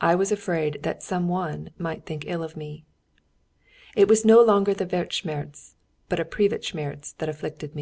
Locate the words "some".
1.00-1.28